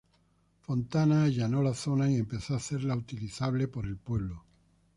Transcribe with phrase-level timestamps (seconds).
[0.61, 4.43] Fontana allanó la zona y empezó a hacerla utilizable por el pueblo.